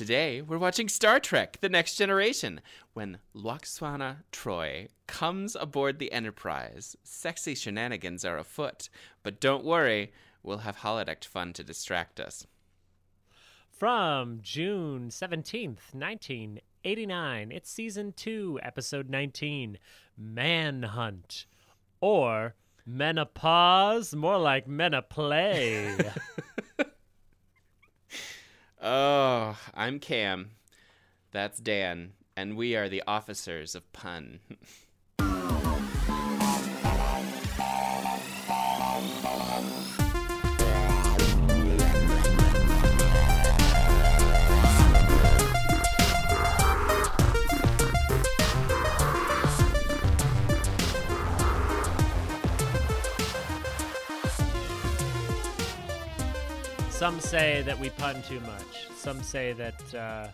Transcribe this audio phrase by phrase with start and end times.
[0.00, 2.62] Today, we're watching Star Trek The Next Generation
[2.94, 6.96] when Lwaxana Troi comes aboard the Enterprise.
[7.04, 8.88] Sexy shenanigans are afoot,
[9.22, 10.10] but don't worry,
[10.42, 12.46] we'll have holodeck fun to distract us.
[13.68, 19.76] From June 17th, 1989, it's season 2, episode 19
[20.16, 21.44] Manhunt.
[22.00, 22.54] Or
[22.86, 26.10] Menopause, more like Menoplay.
[28.82, 30.52] Oh, I'm Cam.
[31.32, 34.40] That's Dan, and we are the officers of pun.
[57.00, 58.88] Some say that we pun too much.
[58.94, 60.28] Some say that, uh,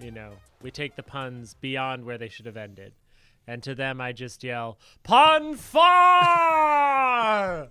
[0.00, 2.92] you know, we take the puns beyond where they should have ended.
[3.46, 5.84] And to them, I just yell, Pun far!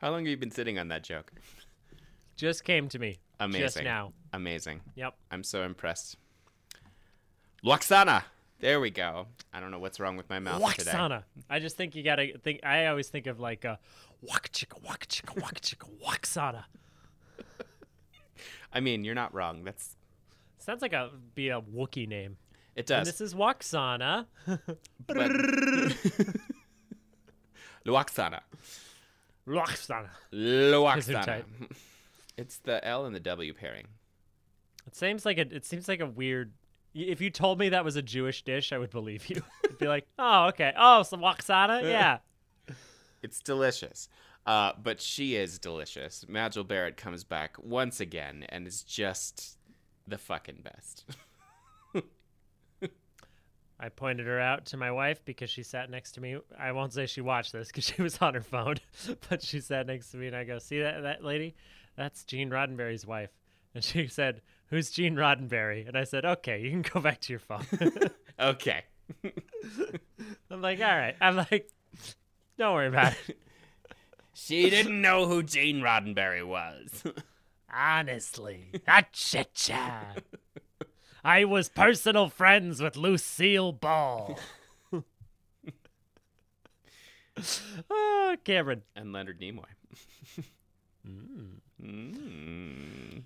[0.00, 1.30] How long have you been sitting on that joke?
[2.36, 3.18] just came to me.
[3.38, 3.62] Amazing.
[3.66, 4.14] Just now.
[4.32, 4.80] Amazing.
[4.94, 5.14] Yep.
[5.30, 6.16] I'm so impressed.
[7.62, 8.22] Lwaxana!
[8.60, 9.26] There we go.
[9.52, 10.90] I don't know what's wrong with my mouth today.
[10.90, 11.22] Waxana.
[11.48, 12.64] I just think you gotta think.
[12.64, 13.78] I always think of like a
[14.22, 16.64] waka chicka waka chicka waka chicka Waxana.
[18.72, 19.64] I mean, you're not wrong.
[19.64, 19.96] That's
[20.58, 22.36] Sounds like a be a Wookiee name.
[22.76, 23.06] it And does.
[23.06, 24.26] this is Waxana.
[27.86, 28.40] Waxana.
[29.46, 31.24] Lwaxana.
[31.24, 31.44] tight.
[32.36, 33.88] It's the L and the W pairing.
[34.86, 35.40] It seems like a.
[35.40, 36.52] It seems like a weird.
[36.94, 39.42] If you told me that was a Jewish dish, I would believe you.
[39.64, 40.72] I'd be like, oh, okay.
[40.78, 41.82] Oh, some Waxana?
[41.82, 42.18] Yeah.
[43.28, 44.08] It's delicious.
[44.46, 46.24] Uh, but she is delicious.
[46.26, 49.58] Majel Barrett comes back once again and is just
[50.06, 51.04] the fucking best.
[53.78, 56.38] I pointed her out to my wife because she sat next to me.
[56.58, 58.76] I won't say she watched this because she was on her phone,
[59.28, 61.54] but she sat next to me and I go, "See that that lady?
[61.98, 63.36] That's Gene Roddenberry's wife."
[63.74, 67.32] And she said, "Who's Gene Roddenberry?" And I said, "Okay, you can go back to
[67.34, 67.66] your phone."
[68.40, 68.84] okay.
[70.50, 71.70] I'm like, "All right." I'm like,
[72.58, 73.38] "Don't worry about it."
[74.40, 77.02] She didn't know who Gene Roddenberry was.
[77.74, 78.70] Honestly,
[79.12, 80.14] cha
[81.24, 84.38] I was personal friends with Lucille Ball.
[87.90, 88.82] oh, Cameron.
[88.94, 89.64] and Leonard Nimoy.
[91.82, 93.22] Mm.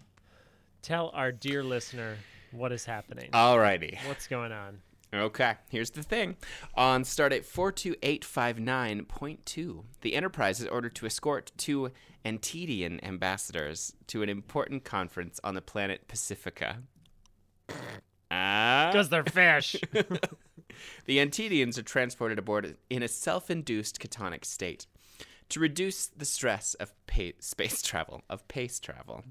[0.83, 2.17] Tell our dear listener
[2.53, 3.31] what is happening.
[3.33, 3.99] Alrighty.
[4.07, 4.81] What's going on?
[5.15, 6.37] Okay, here's the thing.
[6.75, 11.91] On Stardate 42859.2, the Enterprise is ordered to escort two
[12.25, 16.79] Antedian ambassadors to an important conference on the planet Pacifica.
[18.31, 18.89] Ah.
[18.91, 19.77] Because they're fish.
[21.05, 24.87] The Antedians are transported aboard in a self induced catonic state
[25.51, 29.25] to reduce the stress of pa- space travel, of pace travel.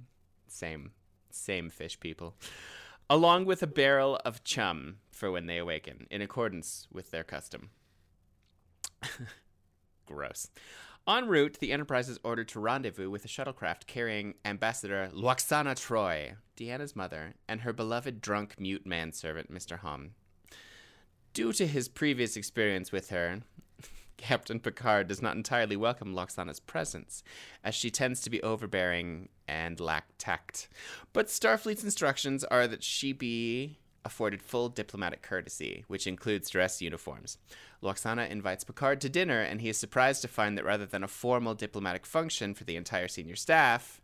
[0.48, 0.92] Same,
[1.31, 2.36] same fish people.
[3.09, 7.69] Along with a barrel of chum for when they awaken, in accordance with their custom.
[10.07, 10.47] Gross.
[11.07, 16.37] En route, the Enterprise is ordered to rendezvous with a shuttlecraft carrying Ambassador Lwaxana Troi,
[16.57, 19.81] Deanna's mother, and her beloved drunk mute manservant, Mr.
[19.81, 20.13] Homn.
[21.33, 23.41] Due to his previous experience with her,
[24.17, 27.21] Captain Picard does not entirely welcome Lwaxana's presence,
[27.63, 30.67] as she tends to be overbearing and lack tact.
[31.13, 37.38] But Starfleet's instructions are that she be afforded full diplomatic courtesy, which includes dress uniforms.
[37.84, 41.07] Lwaxana invites Picard to dinner, and he is surprised to find that rather than a
[41.07, 44.01] formal diplomatic function for the entire senior staff,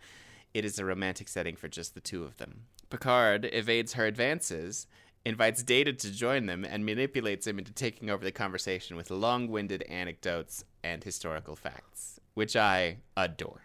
[0.53, 2.61] it is a romantic setting for just the two of them.
[2.89, 4.87] Picard evades her advances,
[5.25, 9.49] invites Data to join them, and manipulates him into taking over the conversation with long
[9.49, 13.61] winded anecdotes and historical facts, which I adore.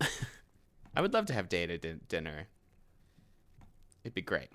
[0.94, 2.48] I would love to have Data din- dinner.
[4.02, 4.48] It'd be great.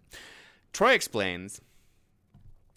[0.76, 1.62] Troi explains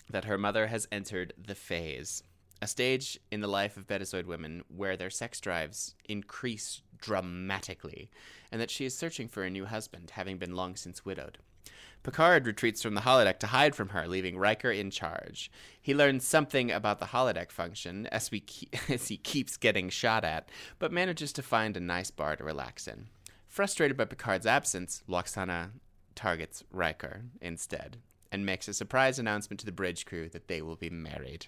[0.08, 2.22] that her mother has entered the phase,
[2.62, 8.08] a stage in the life of Betazoid women where their sex drives increase dramatically,
[8.52, 11.38] and that she is searching for a new husband, having been long since widowed.
[12.04, 15.50] Picard retreats from the holodeck to hide from her, leaving Riker in charge.
[15.82, 18.44] He learns something about the holodeck function as, we
[18.88, 20.48] as he keeps getting shot at,
[20.78, 23.08] but manages to find a nice bar to relax in.
[23.48, 25.70] Frustrated by Picard's absence, Lwaxana
[26.18, 27.98] targets Riker instead
[28.32, 31.46] and makes a surprise announcement to the bridge crew that they will be married.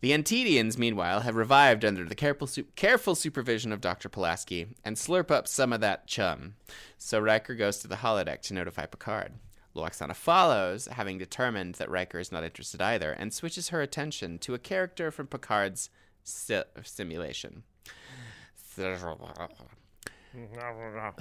[0.00, 4.08] The Antedians, meanwhile, have revived under the careful, su- careful supervision of Dr.
[4.08, 6.54] Pulaski and slurp up some of that chum.
[6.98, 9.34] So Riker goes to the holodeck to notify Picard.
[9.76, 14.54] Lwaxana follows, having determined that Riker is not interested either, and switches her attention to
[14.54, 15.90] a character from Picard's
[16.24, 17.62] si- simulation.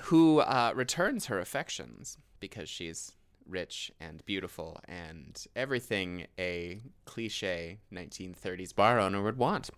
[0.03, 3.13] Who uh, returns her affections because she's
[3.47, 9.69] rich and beautiful and everything a cliche 1930s bar owner would want.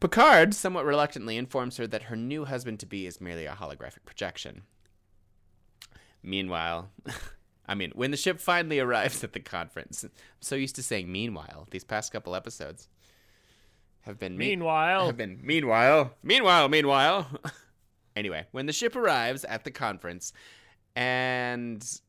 [0.00, 4.04] Picard somewhat reluctantly informs her that her new husband to be is merely a holographic
[4.04, 4.62] projection.
[6.22, 6.90] Meanwhile,
[7.66, 10.10] I mean, when the ship finally arrives at the conference, I'm
[10.40, 12.88] so used to saying meanwhile these past couple episodes
[14.02, 17.26] have been me- Meanwhile, have been meanwhile, meanwhile, meanwhile.
[18.16, 20.32] anyway, when the ship arrives at the conference
[20.94, 22.00] and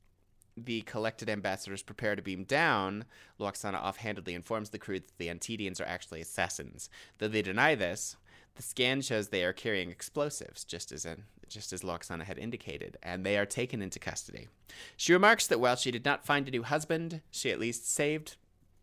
[0.55, 3.05] the collected ambassadors prepare to beam down,
[3.39, 6.89] Lwaxana offhandedly informs the crew that the Antedians are actually assassins.
[7.17, 8.15] Though they deny this,
[8.55, 12.97] the scan shows they are carrying explosives, just as in, just as Lwaxana had indicated,
[13.01, 14.47] and they are taken into custody.
[14.95, 18.37] She remarks that while she did not find a new husband, she at least saved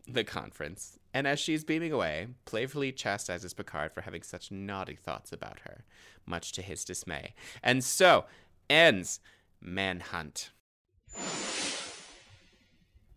[0.07, 0.97] the conference.
[1.13, 5.83] And as she's beaming away, playfully chastises Picard for having such naughty thoughts about her,
[6.25, 7.33] much to his dismay.
[7.61, 8.25] And so
[8.69, 9.19] ends
[9.59, 10.51] Manhunt.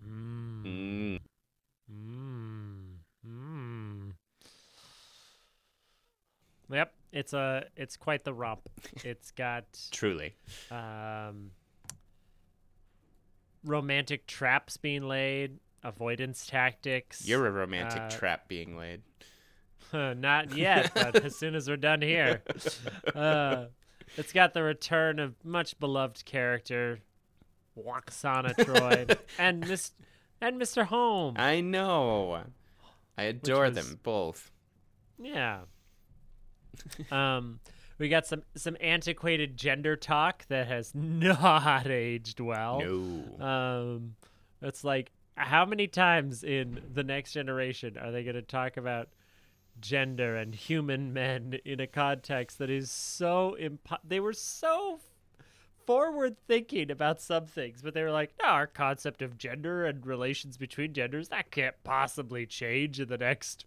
[0.06, 1.20] Mm.
[1.91, 2.96] Mm,
[3.26, 4.12] mm.
[6.70, 8.69] Yep, it's a it's quite the romp.
[9.05, 10.35] It's got Truly.
[10.70, 11.50] um,
[13.64, 17.26] romantic traps being laid, avoidance tactics.
[17.28, 19.02] You're a romantic Uh, trap being laid.
[19.92, 22.42] Not yet, but as soon as we're done here,
[23.14, 23.66] uh,
[24.16, 26.98] it's got the return of much beloved character,
[27.78, 29.92] Waxana Troi, and Miss
[30.40, 30.86] and Mr.
[30.86, 31.38] Homn.
[31.38, 32.42] I know.
[33.16, 34.50] I adore was- them both.
[35.22, 35.60] Yeah.
[37.12, 37.60] um,
[37.98, 42.80] we got some some antiquated gender talk that has not aged well.
[42.80, 43.44] No.
[43.46, 44.16] Um,
[44.60, 49.08] it's like how many times in the next generation are they going to talk about
[49.81, 55.00] gender and human men in a context that is so impo- they were so
[55.84, 60.06] forward thinking about some things but they were like no our concept of gender and
[60.06, 63.66] relations between genders that can't possibly change in the next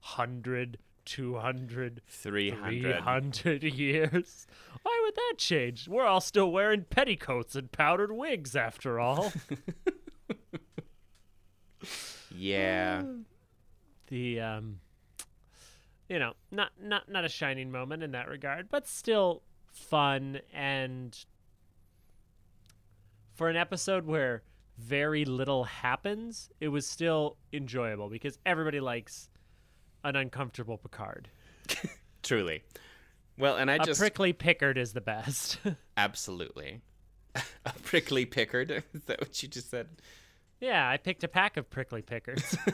[0.00, 2.70] 100 200 300.
[2.70, 4.46] 300 years.
[4.82, 5.86] Why would that change?
[5.88, 9.32] We're all still wearing petticoats and powdered wigs after all
[12.36, 13.02] Yeah.
[14.08, 14.80] the um
[16.08, 19.42] you know not not not a shining moment in that regard but still
[19.72, 21.24] fun and
[23.34, 24.42] for an episode where
[24.78, 29.28] very little happens it was still enjoyable because everybody likes
[30.04, 31.28] an uncomfortable picard
[32.22, 32.62] Truly.
[33.38, 35.58] Well, and I a just prickly Picard is the best
[35.96, 36.80] absolutely
[37.34, 38.70] a prickly Picard.
[38.92, 39.88] Is that what you just said?
[40.60, 42.56] Yeah i picked a pack of prickly pickers.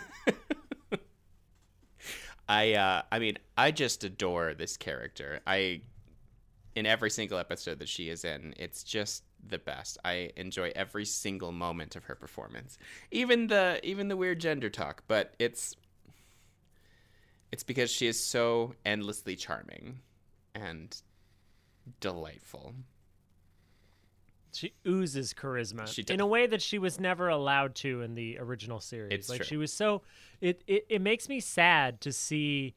[2.50, 5.38] I uh I mean, I just adore this character.
[5.46, 5.82] I
[6.74, 9.98] in every single episode that she is in, it's just the best.
[10.04, 12.76] I enjoy every single moment of her performance.
[13.12, 15.76] Even the even the weird gender talk, but it's
[17.52, 20.00] it's because she is so endlessly charming
[20.52, 21.00] and
[22.00, 22.74] delightful.
[24.52, 28.38] She oozes charisma She in a way that she was never allowed to in the
[28.38, 29.12] original series.
[29.12, 29.46] It's like true.
[29.46, 30.02] she was so
[30.40, 32.74] it, it it makes me sad to see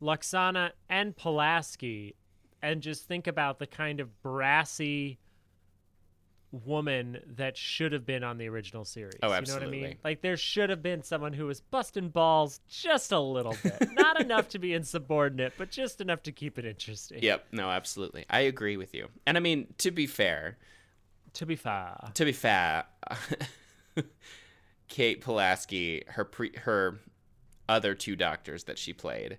[0.00, 2.14] Lwaxana and Pulaski
[2.60, 5.18] and just think about the kind of brassy
[6.50, 9.14] woman that should have been on the original series.
[9.22, 9.80] Oh, You know what I absolutely.
[9.80, 9.98] mean?
[10.04, 13.88] Like there should have been someone who was busting balls just a little bit.
[13.96, 17.20] Not enough to be insubordinate, but just enough to keep it interesting.
[17.22, 18.26] Yep, no, absolutely.
[18.28, 19.08] I agree with you.
[19.26, 20.58] And I mean, to be fair,
[21.34, 22.10] To be fair.
[22.14, 22.84] to be fair,
[24.88, 26.98] Kate Pulaski, her pre, her
[27.68, 29.38] other two doctors that she played,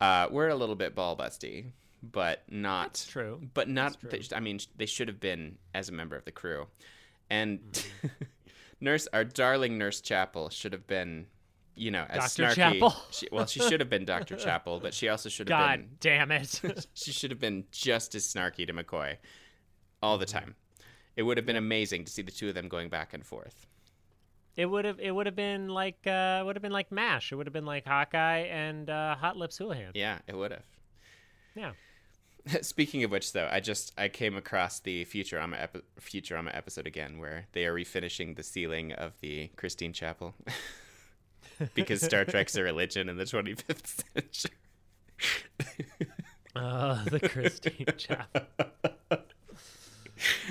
[0.00, 1.66] uh, were a little bit ball busty,
[2.02, 3.40] but not That's true.
[3.54, 3.96] But not.
[4.02, 6.66] They, I mean, they should have been as a member of the crew,
[7.30, 7.60] and
[8.80, 11.26] Nurse, our darling Nurse Chapel, should have been.
[11.76, 12.50] You know, as Dr.
[12.50, 12.54] snarky.
[12.56, 12.94] Chapel?
[13.12, 14.34] She, well, she should have been Dr.
[14.34, 16.60] Chapel, but she also should have God been damn it.
[16.94, 19.16] she should have been just as snarky to McCoy
[20.02, 20.56] all the time.
[21.18, 23.66] It would have been amazing to see the two of them going back and forth.
[24.54, 27.32] It would have it would have been like uh would have been like Mash.
[27.32, 29.90] It would have been like Hawkeye and uh, Hot Lips Houlihan.
[29.94, 30.62] Yeah, it would have.
[31.56, 31.72] Yeah.
[32.62, 37.18] Speaking of which, though, I just I came across the Futurama epi- Futurama episode again
[37.18, 40.36] where they are refinishing the ceiling of the Christine Chapel.
[41.74, 44.56] because Star Trek's a religion in the 25th century.
[46.54, 48.42] Uh, the Christine Chapel.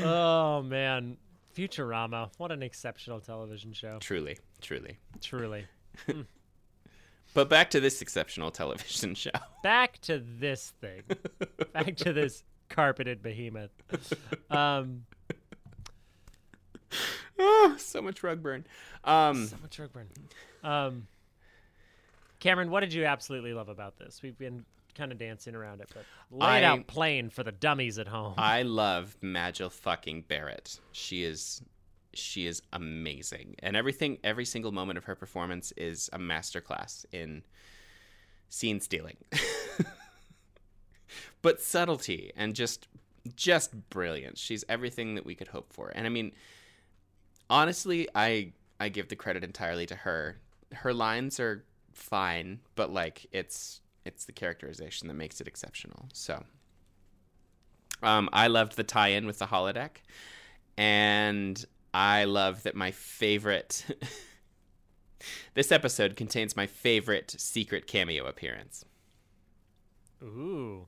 [0.03, 1.17] Oh man,
[1.55, 2.29] Futurama!
[2.37, 3.97] What an exceptional television show.
[3.99, 4.97] truly, truly.
[5.21, 5.65] Truly.
[7.33, 9.29] But back to this exceptional television show.
[9.61, 11.03] Back to this thing.
[11.71, 13.69] Back to this carpeted behemoth.
[14.49, 15.05] Um,
[17.37, 18.65] oh, so much rug burn.
[19.03, 20.07] Um, so much rug burn.
[20.63, 21.07] Um,
[22.39, 24.21] Cameron, what did you absolutely love about this?
[24.23, 24.65] We've been
[24.97, 28.33] kind of dancing around it, but lay it out plain for the dummies at home.
[28.37, 30.79] I love Majel fucking Barrett.
[30.91, 31.61] She is
[32.13, 33.55] she is amazing.
[33.59, 37.43] And everything every single moment of her performance is a masterclass in
[38.49, 39.17] scene stealing.
[41.41, 42.87] but subtlety and just
[43.35, 44.37] just brilliant.
[44.37, 45.91] She's everything that we could hope for.
[45.93, 46.31] And I mean
[47.49, 50.37] honestly, I I give the credit entirely to her.
[50.73, 51.63] Her lines are
[51.93, 56.07] fine, but like it's it's the characterization that makes it exceptional.
[56.13, 56.43] So
[58.01, 59.97] um, I loved the tie-in with the holodeck,
[60.77, 63.85] and I love that my favorite.
[65.53, 68.85] this episode contains my favorite secret cameo appearance,
[70.23, 70.87] Ooh.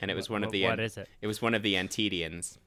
[0.00, 1.08] and it was one of wha- the What is it?
[1.20, 2.58] it was one of the Antedians.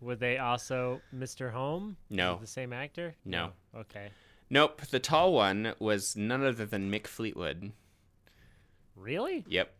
[0.00, 1.50] Were they also Mr.
[1.50, 1.96] Homn?
[2.10, 2.36] No.
[2.38, 3.14] The same actor?
[3.24, 3.52] No.
[3.74, 4.10] Okay.
[4.54, 7.72] Nope, the tall one was none other than Mick Fleetwood.
[8.94, 9.44] Really?
[9.48, 9.74] Yep,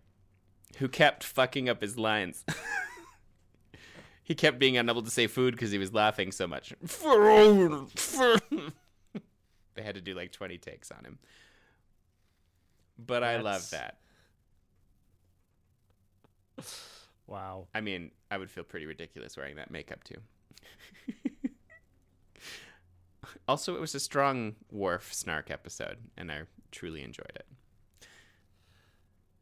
[0.78, 2.44] who kept fucking up his lines.
[4.24, 6.74] he kept being unable to say food because he was laughing so much.
[9.76, 11.20] they had to do like 20 takes on him.
[12.98, 13.98] But I love that.
[17.28, 17.68] Wow.
[17.72, 20.16] I mean, I would feel pretty ridiculous wearing that makeup too.
[23.48, 27.46] also, it was a strong Worf snark episode, and I truly enjoyed it.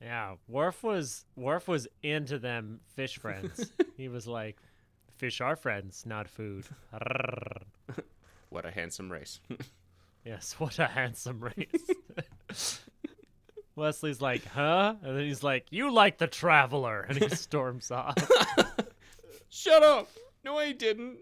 [0.00, 0.34] Yeah.
[0.48, 3.72] Worf was Worf was into them fish friends.
[3.96, 4.56] he was like,
[5.16, 6.66] fish are friends, not food.
[8.52, 9.40] What a handsome race.
[10.26, 12.80] yes, what a handsome race.
[13.74, 14.96] Wesley's like, huh?
[15.02, 17.06] And then he's like, you like the traveler.
[17.08, 18.14] And he storms off.
[19.48, 20.10] Shut up!
[20.44, 21.16] No, I didn't.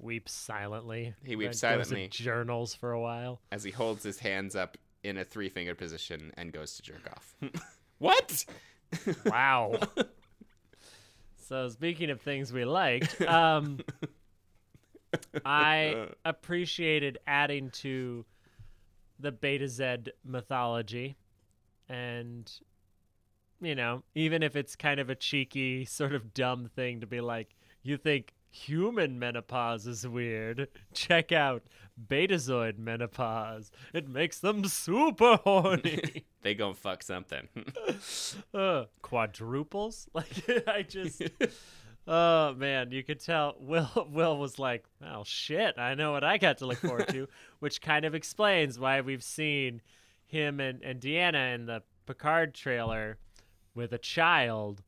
[0.00, 1.14] Weeps silently.
[1.24, 2.08] He weeps then goes in silently.
[2.08, 3.40] journals for a while.
[3.50, 7.10] As he holds his hands up in a three finger position and goes to jerk
[7.10, 7.36] off.
[7.98, 8.44] what?
[9.24, 9.78] Wow.
[11.48, 13.80] so speaking of things we liked, um,
[15.44, 18.24] I appreciated adding to
[19.18, 21.16] the Betazed mythology,
[21.88, 22.50] and
[23.60, 27.20] you know, even if it's kind of a cheeky, sort of dumb thing to be
[27.20, 30.68] like, you think human menopause is weird?
[30.94, 31.62] Check out
[32.08, 33.70] Betazoid menopause.
[33.92, 36.24] It makes them super horny.
[36.42, 37.48] they gonna fuck something.
[38.54, 40.28] uh, quadruples like
[40.68, 41.22] i just
[42.06, 46.36] oh man you could tell will will was like well shit i know what i
[46.38, 47.26] got to look forward to
[47.60, 49.80] which kind of explains why we've seen
[50.24, 53.18] him and, and deanna in the picard trailer
[53.74, 54.82] with a child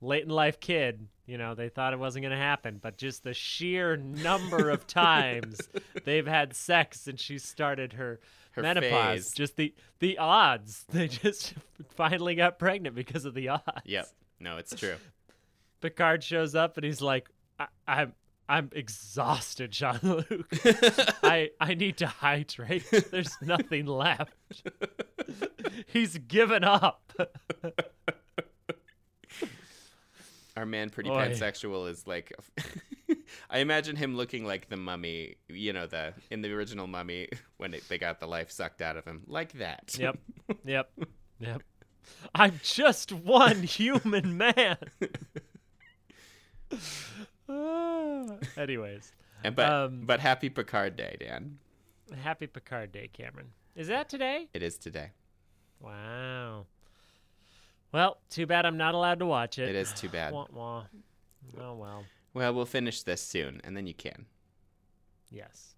[0.00, 3.24] late in life kid you know they thought it wasn't going to happen but just
[3.24, 5.58] the sheer number of times
[6.04, 8.20] they've had sex since she started her,
[8.52, 8.90] Her menopause.
[9.24, 9.32] phase.
[9.32, 10.84] just the the odds.
[10.92, 11.54] They just
[11.96, 13.64] finally got pregnant because of the odds.
[13.84, 14.06] Yep.
[14.38, 14.96] No, it's true.
[15.80, 18.12] picard shows up and he's like I, i'm
[18.48, 20.46] i'm exhausted jean luc
[21.22, 22.84] i i need to hydrate.
[23.10, 24.32] There's nothing left.
[25.86, 27.12] He's given up
[30.56, 31.16] Our man, pretty Oy.
[31.16, 32.32] pansexual, is like.
[33.50, 37.74] I imagine him looking like the mummy, you know, the in the original mummy when
[37.74, 39.96] it, they got the life sucked out of him, like that.
[39.98, 40.18] Yep.
[40.64, 40.90] Yep.
[41.40, 41.62] Yep.
[42.34, 44.76] I'm just one human man.
[47.48, 49.12] Ah, anyways,
[49.44, 51.58] And but Um, but happy Picard Day, Dan.
[52.22, 53.52] happy Picard Day, Cameron.
[53.74, 54.48] Is that today?
[54.54, 55.10] It is today.
[55.80, 56.66] Wow.
[57.96, 59.70] Well, too bad I'm not allowed to watch it.
[59.70, 60.34] It is too bad.
[60.34, 60.82] Wah, wah.
[61.58, 62.04] Oh well.
[62.34, 64.26] Well, we'll finish this soon, and then you can.
[65.30, 65.76] Yes.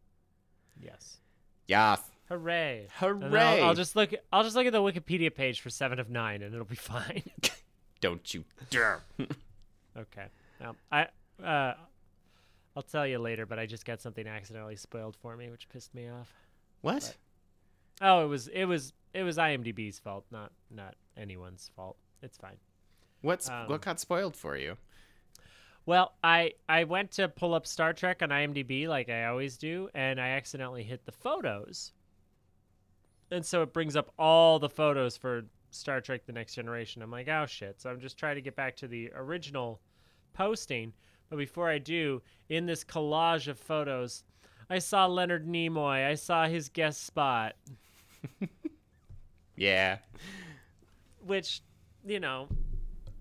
[0.82, 1.18] Yes.
[1.68, 1.94] Yeah.
[2.28, 2.88] Hooray.
[2.96, 3.60] Hooray!
[3.60, 4.10] I'll, I'll just look.
[4.32, 7.22] I'll just look at the Wikipedia page for Seven of Nine, and it'll be fine.
[8.00, 9.02] Don't you dare.
[9.96, 10.26] Okay.
[10.60, 11.06] Um, I
[11.44, 11.74] uh,
[12.74, 15.94] I'll tell you later, but I just got something accidentally spoiled for me, which pissed
[15.94, 16.32] me off.
[16.80, 17.16] what?
[18.00, 21.96] Oh, it was it was it was IMDb's fault, not not anyone's fault.
[22.22, 22.56] It's fine.
[23.22, 24.76] What's um, what got spoiled for you?
[25.86, 29.88] Well, I I went to pull up Star Trek on IMDb like I always do,
[29.94, 31.92] and I accidentally hit the photos.
[33.30, 37.02] And so it brings up all the photos for Star Trek The Next Generation.
[37.02, 37.80] I'm like, oh shit.
[37.80, 39.80] So I'm just trying to get back to the original
[40.32, 40.92] posting.
[41.28, 44.24] But before I do, in this collage of photos,
[44.70, 46.06] I saw Leonard Nimoy.
[46.06, 47.54] I saw his guest spot,
[49.56, 49.98] Yeah.
[51.26, 51.60] which,
[52.10, 52.48] you know,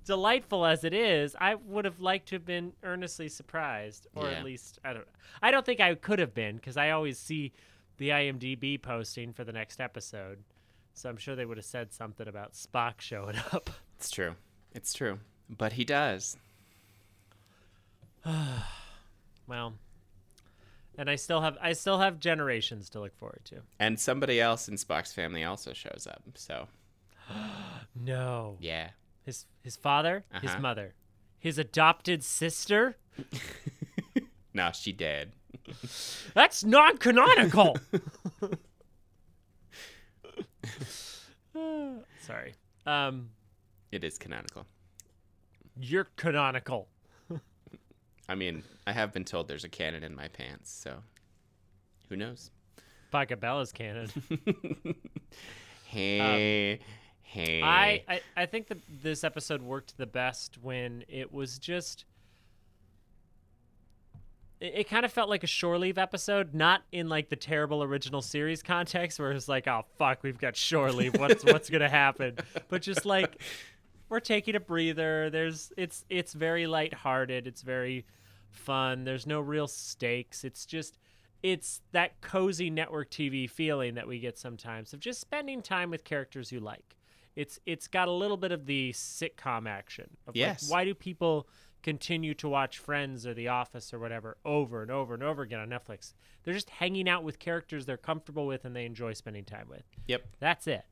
[0.05, 4.37] delightful as it is, I would have liked to have been earnestly surprised, or Yeah.
[4.37, 5.07] at least I don't.
[5.41, 7.51] I don't think I could have been because I always see
[7.97, 10.43] the IMDb posting for the next episode,
[10.93, 13.69] so I'm sure they would have said something about Spock showing up.
[13.97, 14.35] It's true.
[14.73, 15.19] It's true.
[15.49, 16.37] But he does.
[19.47, 19.73] well,
[20.97, 23.61] and I still have I still have generations to look forward to.
[23.79, 26.23] And somebody else in Spock's family also shows up.
[26.35, 26.67] So,
[27.95, 28.91] No, yeah.
[29.23, 30.59] his his father, his Uh-huh.
[30.61, 30.93] mother,
[31.39, 32.97] his adopted sister.
[34.53, 35.33] No, she dead.
[36.33, 37.77] That's non-canonical.
[42.21, 42.53] Sorry.
[42.85, 43.29] Um,
[43.91, 44.65] It is canonical.
[45.79, 46.87] you're canonical.
[48.29, 50.97] I mean, I have been told there's a cannon in my pants, so
[52.09, 52.51] who knows?
[53.13, 54.09] Pachelbel's canon.
[55.85, 56.79] Hey,
[57.27, 57.61] hey.
[57.61, 62.05] I, I I think that this episode worked the best when it was just.
[64.59, 67.83] It, it kind of felt like a shore leave episode, not in like the terrible
[67.83, 71.15] original series context, where it's like, oh fuck, we've got shore leave.
[71.17, 72.37] What's what's gonna happen?
[72.69, 73.41] But just like
[74.09, 75.29] we're taking a breather.
[75.29, 77.47] There's it's it's very lighthearted.
[77.47, 78.05] It's very
[78.49, 79.03] fun.
[79.03, 80.43] There's no real stakes.
[80.43, 80.97] It's just
[81.43, 86.03] it's that cozy network TV feeling that we get sometimes of just spending time with
[86.03, 86.95] characters you like.
[87.37, 90.17] It's it's got a little bit of the sitcom action.
[90.33, 90.63] Yes.
[90.63, 91.47] Like, why do people
[91.83, 95.59] continue to watch Friends or The Office or whatever over and over and over again
[95.59, 96.13] on Netflix?
[96.43, 99.83] They're just hanging out with characters they're comfortable with and they enjoy spending time with.
[100.07, 100.25] Yep.
[100.39, 100.83] That's it.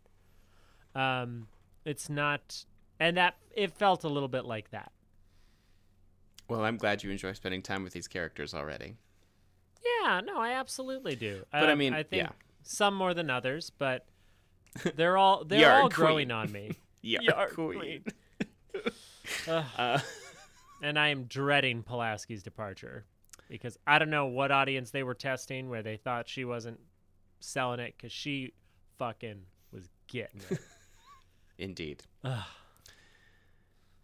[0.93, 1.47] Um,
[1.83, 2.63] it's not,
[2.99, 4.91] and that it felt a little bit like that.
[6.47, 8.97] Well, I'm glad you enjoy spending time with these characters already.
[9.83, 11.43] Yeah, no, I absolutely do.
[11.51, 12.29] But I Um, mean, I think yeah.
[12.61, 14.05] some more than others, but
[14.95, 16.05] they're all they're all queen.
[16.07, 16.71] growing on me.
[17.07, 18.03] Yeah, Yard queen.
[19.47, 19.65] Ugh.
[19.77, 19.99] Uh,
[20.81, 23.05] and I am dreading Pulaski's departure
[23.47, 26.79] because I don't know what audience they were testing where they thought she wasn't
[27.41, 28.53] selling it because she
[28.97, 30.57] fucking was getting it.
[31.59, 32.01] indeed.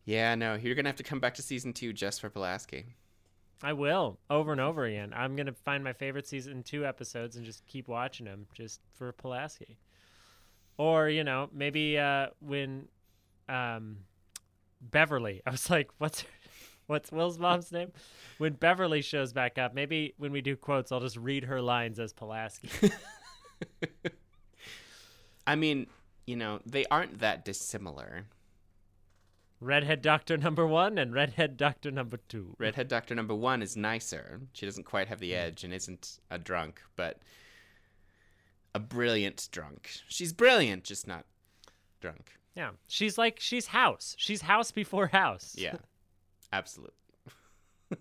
[0.06, 2.86] Yeah, no, you're gonna have to come back to season two just for Pulaski.
[3.64, 5.12] I will over and over again.
[5.16, 9.12] I'm gonna find my favorite season two episodes and just keep watching them just for
[9.12, 9.78] Pulaski.
[10.78, 12.88] Or you know maybe uh, when
[13.48, 13.98] um,
[14.82, 16.26] Beverly, I was like, what's
[16.88, 17.92] what's Will's mom's name?
[18.38, 22.00] When Beverly shows back up, maybe when we do quotes, I'll just read her lines
[22.00, 22.70] as Pulaski.
[25.48, 25.88] I mean,
[26.26, 28.26] you know, they aren't that dissimilar.
[29.60, 32.56] Redhead Doctor number one and Redhead Doctor number two.
[32.58, 34.42] Redhead Doctor number one is nicer.
[34.54, 37.20] She doesn't quite have the edge and isn't a drunk, but
[38.74, 39.90] a brilliant drunk.
[40.08, 41.26] She's brilliant, just not
[42.00, 42.32] drunk.
[42.56, 44.16] Yeah, she's like she's House.
[44.18, 45.56] She's House before House.
[45.58, 45.76] Yeah,
[46.52, 46.96] absolutely.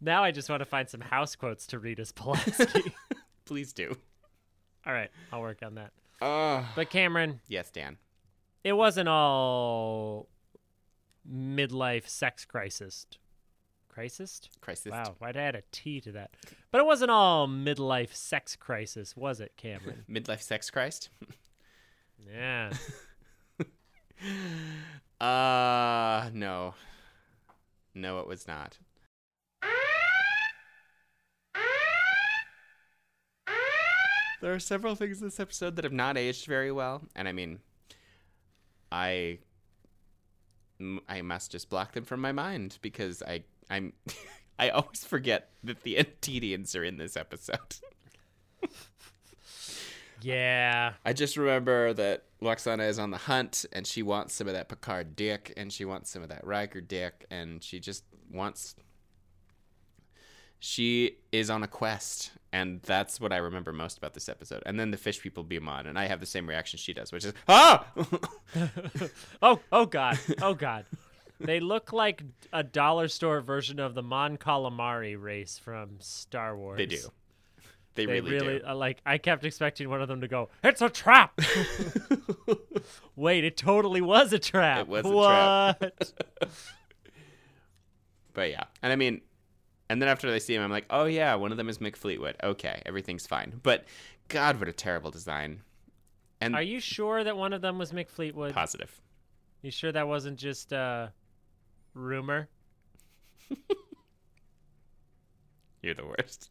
[0.00, 2.94] Now I just want to find some House quotes to read as Pulaski.
[3.44, 3.96] Please do.
[4.86, 5.90] All right, I'll work on that.
[6.22, 7.96] Uh, But Cameron, yes, Dan.
[8.62, 10.28] it wasn't all
[11.28, 13.06] midlife sex crisis.
[13.98, 14.40] Crisis?
[14.60, 14.92] Crisis.
[14.92, 16.30] Wow, why'd I add a T to that?
[16.70, 20.04] But it wasn't all midlife sex crisis, was it, Cameron?
[20.08, 21.08] Midlife sex Christ.
[22.32, 22.70] yeah.
[25.20, 26.74] Uh, no.
[27.94, 28.78] No, it was not.
[34.40, 37.32] There are several things in this episode that have not aged very well, and I
[37.32, 37.58] mean,
[38.92, 39.38] I
[41.08, 43.92] I must just block them from my mind because I, I'm,
[44.58, 47.76] I always forget that the Antedians are in this episode.
[50.22, 50.94] Yeah.
[51.04, 54.68] I just remember that Lwaxana is on the hunt and she wants some of that
[54.68, 58.74] Picard dick and she wants some of that Riker dick and she just wants.
[60.60, 64.62] She is on a quest and that's what I remember most about this episode.
[64.66, 67.12] And then the fish people beam on and I have the same reaction she does,
[67.12, 67.86] which is ah.
[69.42, 70.18] oh, oh God.
[70.42, 70.84] Oh God.
[71.40, 72.22] They look like
[72.52, 76.78] a dollar store version of the Mon Calamari race from Star Wars.
[76.78, 76.98] they do.
[77.94, 78.64] They, They really, really, do.
[78.66, 79.00] uh, like.
[79.06, 80.50] I kept expecting one of them to go.
[80.62, 81.38] It's a trap.
[83.16, 84.80] Wait, it totally was a trap.
[84.80, 85.78] It was a what?
[85.80, 85.92] trap.
[88.34, 89.20] But yeah, and I mean,
[89.90, 91.96] and then after they see him, I'm like, oh yeah, one of them is Mick
[91.96, 92.36] Fleetwood.
[92.42, 93.58] Okay, everything's fine.
[93.62, 93.84] But
[94.28, 95.62] God, what a terrible design.
[96.40, 98.54] And Are you sure that one of them was Mick Fleetwood?
[98.54, 99.00] positive.
[99.62, 101.08] You sure that wasn't just uh,
[101.94, 102.48] rumor?
[105.82, 106.50] You're the worst.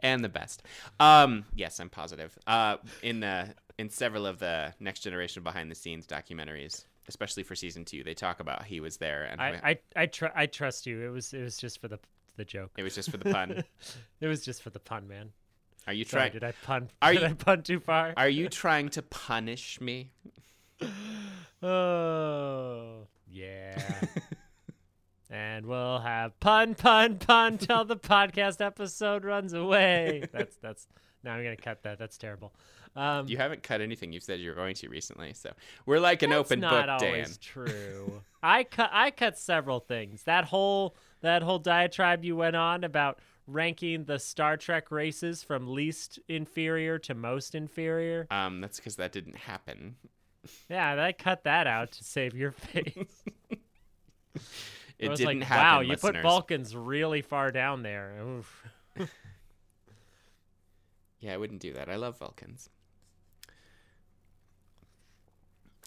[0.00, 0.62] And the best.
[1.00, 2.36] Um, yes, I'm positive.
[2.46, 7.54] Uh, in the in several of the Next Generation behind the scenes documentaries, especially for
[7.54, 10.86] season two, they talk about he was there, and I I I, tr- I trust
[10.86, 11.02] you.
[11.06, 11.98] It was it was just for the
[12.36, 12.72] the joke.
[12.76, 13.64] it was just for the pun.
[14.20, 15.30] it was just for the pun, man.
[15.86, 16.32] Are you trying?
[16.32, 16.90] did I pun?
[17.02, 18.12] Are did you- I pun too far?
[18.16, 20.10] Are you trying to punish me?
[21.62, 23.80] Oh, yeah.
[25.30, 30.24] and we'll have pun, pun, pun till the podcast episode runs away.
[30.32, 30.86] That's that's.
[31.22, 31.98] Now I'm gonna cut that.
[31.98, 32.54] That's terrible.
[32.96, 35.50] Um, You haven't cut anything you've said you're going to recently, so
[35.84, 37.08] we're like an that's open not book, Dan.
[37.10, 38.22] always true.
[38.42, 38.90] I cut.
[38.92, 40.22] I cut several things.
[40.24, 45.66] That whole that whole diatribe you went on about ranking the Star Trek races from
[45.66, 48.26] least inferior to most inferior.
[48.30, 49.96] Um, that's because that didn't happen.
[50.68, 53.22] Yeah, I cut that out to save your face.
[54.96, 55.64] It I was didn't like, happen.
[55.64, 56.16] wow, you put.
[56.22, 58.12] Vulcans really far down there.
[61.24, 61.88] Yeah, I wouldn't do that.
[61.88, 62.68] I love Vulcans.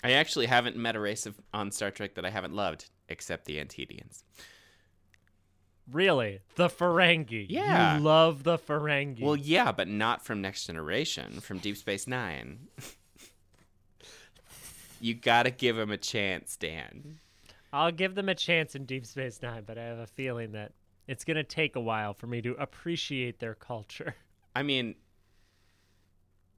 [0.04, 3.46] I actually haven't met a race of, on Star Trek that I haven't loved, except
[3.46, 4.24] the Antedians.
[5.92, 6.40] Really?
[6.56, 7.46] The Ferengi.
[7.50, 7.98] Yeah.
[7.98, 9.22] You love the Ferengi.
[9.22, 12.68] Well, yeah, but not from Next Generation, from Deep Space Nine.
[15.02, 17.20] you gotta give him a chance, Dan.
[17.74, 20.72] I'll give them a chance in Deep Space Nine, but I have a feeling that
[21.08, 24.16] it's to take a while for me to appreciate their culture.
[24.56, 24.96] I mean,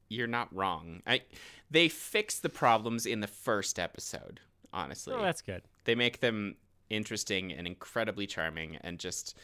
[0.09, 1.01] you're not wrong.
[1.05, 1.21] I
[1.69, 4.39] they fix the problems in the first episode.
[4.73, 5.63] Honestly, Oh, that's good.
[5.85, 6.55] they make them
[6.89, 9.35] interesting and incredibly charming, and just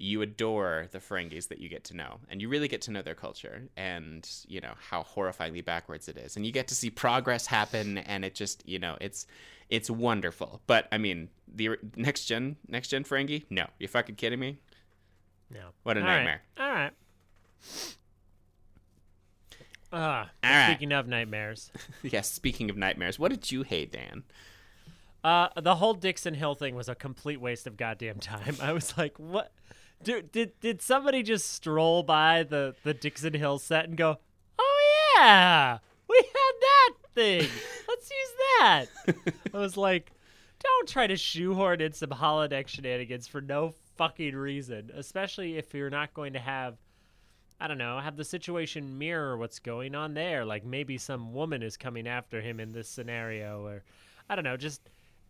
[0.00, 3.02] you adore the Ferengis that you get to know, and you really get to know
[3.02, 6.90] their culture, and you know how horrifyingly backwards it is, and you get to see
[6.90, 9.26] progress happen, and it just you know it's
[9.68, 10.60] it's wonderful.
[10.66, 14.58] But I mean, the next gen next gen Ferengi, no, you fucking kidding me?
[15.50, 15.70] No.
[15.82, 16.16] What a All right.
[16.16, 16.42] nightmare.
[16.58, 16.92] All right.
[19.92, 20.66] Ah, All right.
[20.66, 21.70] speaking of nightmares,
[22.02, 22.30] Yes.
[22.30, 24.22] Speaking of nightmares, what did you hate, Dan?
[25.24, 28.56] uh, the whole Dixon Hill thing was a complete waste of goddamn time.
[28.62, 29.52] I was like, what?
[30.02, 34.18] Dude, did did somebody just stroll by the the Dixon Hill set and go,
[34.58, 34.80] "Oh
[35.16, 37.48] yeah, we had that thing.
[37.88, 38.86] Let's use that."
[39.54, 40.12] I was like,
[40.62, 45.90] don't try to shoehorn in some holodeck shenanigans for no fucking reason, especially if you're
[45.90, 46.76] not going to have
[47.60, 50.46] I don't know, have the situation mirror what's going on there.
[50.46, 53.82] Like maybe some woman is coming after him in this scenario, or
[54.30, 54.80] I don't know, just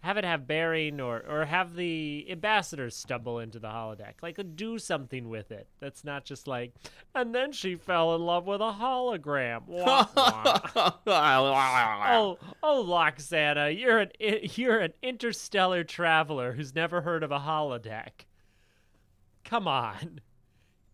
[0.01, 4.15] have it have bearing, or or have the ambassadors stumble into the holodeck.
[4.23, 5.69] Like do something with it.
[5.79, 6.73] That's not just like,
[7.15, 9.67] and then she fell in love with a hologram.
[9.67, 10.93] Wah, wah.
[11.07, 14.11] oh, oh, Lwaxana, you're an
[14.55, 18.25] you're an interstellar traveler who's never heard of a holodeck.
[19.45, 20.21] Come on.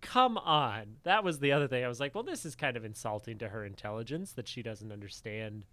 [0.00, 0.96] Come on.
[1.04, 1.84] That was the other thing.
[1.84, 4.92] I was like, well, this is kind of insulting to her intelligence that she doesn't
[4.92, 5.64] understand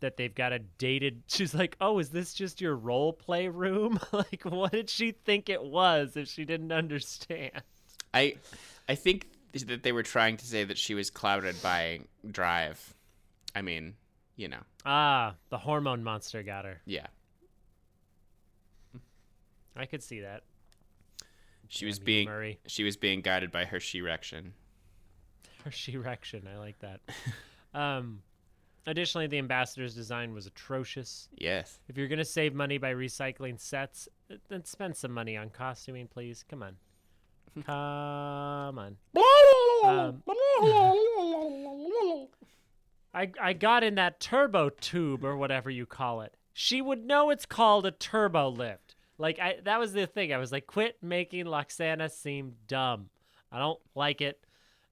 [0.00, 1.22] that they've got a dated.
[1.28, 3.98] She's like, oh, is this just your role play room?
[4.12, 7.52] like, what did she think it was if she didn't understand?
[8.12, 8.36] I
[8.88, 9.28] I think
[9.66, 12.94] that they were trying to say that she was clouded by drive.
[13.54, 13.94] I mean,
[14.36, 16.80] you know, Ah, the hormone monster got her.
[16.86, 17.06] yeah.
[19.76, 20.42] I could see that.
[21.68, 22.60] She was being Murray.
[22.66, 24.52] she was being guided by her she-rection.
[25.64, 26.46] Her she-rection.
[26.52, 27.00] I like that.
[27.74, 28.20] um,
[28.86, 31.28] additionally, the ambassador's design was atrocious.
[31.36, 31.78] Yes.
[31.88, 34.08] If you're gonna save money by recycling sets,
[34.48, 36.44] then spend some money on costuming, please.
[36.48, 36.76] Come on,
[37.64, 38.96] come on.
[39.84, 40.22] Um,
[43.14, 46.36] I I got in that turbo tube or whatever you call it.
[46.52, 48.94] She would know it's called a turbo lift.
[49.18, 50.32] Like I that was the thing.
[50.32, 53.10] I was like, quit making Lwaxana seem dumb.
[53.52, 54.40] I don't like it.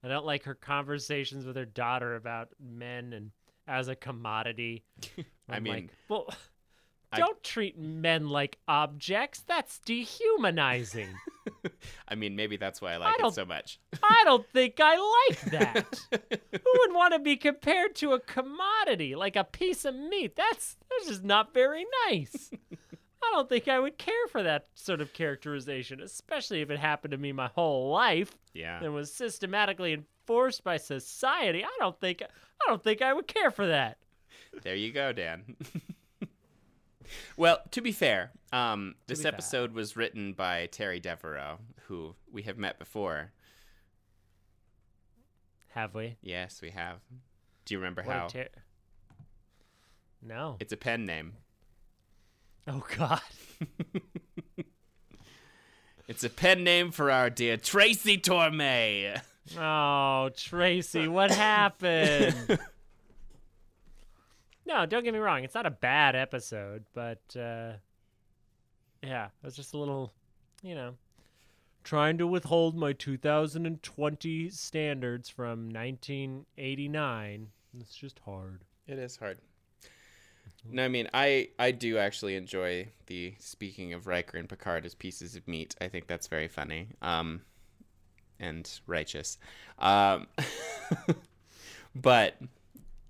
[0.03, 3.31] I don't like her conversations with her daughter about men and
[3.67, 4.83] as a commodity.
[5.49, 6.27] I I'm mean, like, well,
[7.11, 9.43] I- don't treat men like objects.
[9.47, 11.09] That's dehumanizing.
[12.07, 13.79] I mean, maybe that's why I like it so much.
[14.01, 14.95] I don't think I
[15.29, 15.99] like that.
[16.11, 20.35] Who would want to be compared to a commodity like a piece of meat?
[20.35, 22.51] That's that's just not very nice.
[23.23, 27.11] I don't think I would care for that sort of characterization, especially if it happened
[27.11, 28.83] to me my whole life yeah.
[28.83, 31.63] and was systematically enforced by society.
[31.63, 33.97] I don't think I don't think I would care for that.
[34.61, 35.55] There you go, Dan.
[37.37, 39.33] Well, to be fair, um, this be fair.
[39.33, 43.31] episode was written by Terry Devereaux, who we have met before.
[45.69, 46.17] Have we?
[46.21, 46.99] Yes, we have.
[47.65, 48.27] Do you remember What how?
[48.27, 48.49] ter-
[50.21, 50.57] no.
[50.59, 51.33] it's a pen name.
[52.67, 53.21] Oh God.
[56.05, 59.21] It's a pen name for our dear Tracy Torme.
[59.57, 62.35] Oh, Tracy, what happened?
[64.65, 65.45] no, don't get me wrong.
[65.45, 67.73] It's not a bad episode, but uh,
[69.01, 70.11] yeah, it was just a little,
[70.61, 70.95] you know,
[71.85, 77.47] trying to withhold my 2020 standards from 1989.
[77.79, 78.65] It's just hard.
[78.87, 79.37] It is hard.
[80.69, 84.95] No, I mean, I I do actually enjoy the speaking of Riker and Picard as
[84.95, 85.75] pieces of meat.
[85.81, 86.87] I think that's very funny.
[87.01, 87.41] Um,
[88.39, 89.37] and righteous.
[89.79, 90.27] Um,
[91.95, 92.37] but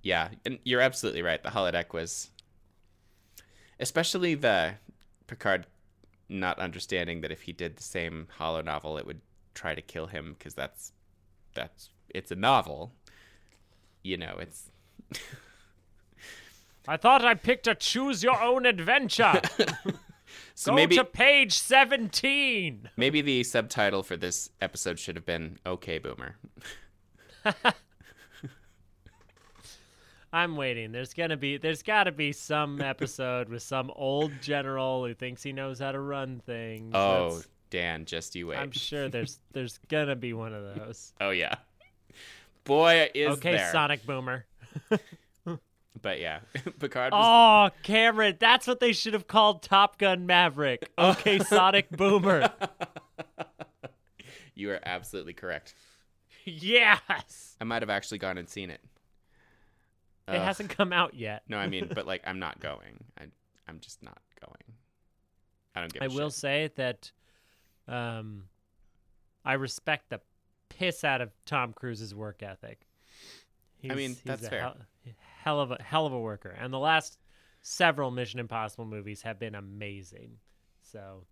[0.01, 1.41] yeah, and you're absolutely right.
[1.41, 2.29] The holodeck was,
[3.79, 4.75] especially the
[5.27, 5.65] Picard
[6.29, 9.21] not understanding that if he did the same holonovel, it would
[9.53, 10.91] try to kill him because that's
[11.53, 12.93] that's it's a novel.
[14.03, 14.69] You know, it's
[16.87, 19.41] I thought I picked a choose your own adventure.
[20.55, 22.89] so Go maybe to page 17.
[22.97, 26.35] Maybe the subtitle for this episode should have been "Okay, Boomer."
[30.33, 30.91] I'm waiting.
[30.91, 35.53] There's gonna be there's gotta be some episode with some old general who thinks he
[35.53, 36.91] knows how to run things.
[36.95, 38.57] Oh, That's- Dan, just you wait.
[38.57, 41.13] I'm sure there's there's gonna be one of those.
[41.21, 41.55] oh yeah,
[42.65, 43.71] boy is okay, there.
[43.71, 44.45] Sonic Boomer.
[46.01, 46.39] But yeah,
[46.79, 47.71] Picard was.
[47.73, 50.89] Oh, Cameron, that's what they should have called Top Gun Maverick.
[50.97, 52.51] Okay, Sonic Boomer.
[54.55, 55.73] You are absolutely correct.
[56.45, 57.55] yes.
[57.59, 58.81] I might have actually gone and seen it.
[60.27, 60.41] It Ugh.
[60.41, 61.41] hasn't come out yet.
[61.47, 63.03] No, I mean, but like, I'm not going.
[63.19, 63.23] I,
[63.67, 64.77] I'm just not going.
[65.75, 66.03] I don't give.
[66.03, 66.39] a I will shit.
[66.39, 67.11] say that
[67.87, 68.43] um
[69.43, 70.21] I respect the
[70.69, 72.87] piss out of Tom Cruise's work ethic.
[73.79, 74.61] He's, mean, he's that's fair.
[74.61, 74.77] Hell,
[75.43, 77.17] hell of a hell of a worker, and the last
[77.61, 80.37] several Mission Impossible movies have been amazing.
[80.81, 81.25] So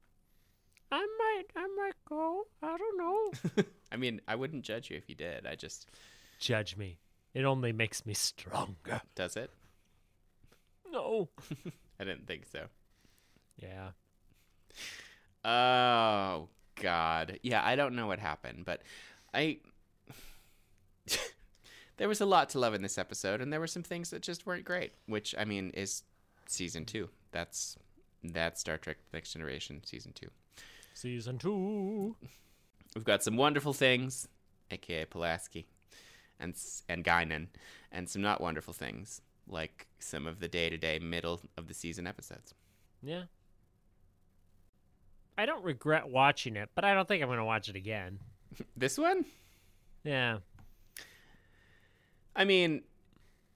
[0.92, 2.44] I might, I might go.
[2.62, 3.64] I don't know.
[3.92, 5.46] I mean, I wouldn't judge you if you did.
[5.46, 5.88] I just
[6.40, 6.98] Judge me.
[7.34, 9.02] It only makes me stronger.
[9.16, 9.52] does it.
[10.92, 11.30] No.
[12.00, 12.66] I didn't think so.
[13.58, 13.92] Yeah.
[15.46, 17.64] Oh God, yeah.
[17.64, 18.82] I don't know what happened, but
[19.34, 19.60] I
[22.02, 24.24] there was a lot to love in this episode, and there were some things that
[24.24, 24.92] just weren't great.
[25.06, 26.02] Which I mean is
[26.48, 27.10] season two.
[27.32, 27.78] That's
[28.24, 30.30] that's Star Trek: Next Generation season two.
[30.96, 32.16] Season two.
[32.96, 34.28] We've got some wonderful things,
[34.72, 35.68] aka Pulaski,
[36.40, 36.56] and
[36.90, 37.50] and Guinan,
[37.92, 42.56] and some not wonderful things like some of the day-to-day middle of the season episodes.
[43.04, 43.26] Yeah.
[45.38, 48.18] I don't regret watching it, but I don't think I'm going to watch it again.
[48.76, 49.26] This one,
[50.04, 50.40] Yeah.
[52.36, 52.82] I mean,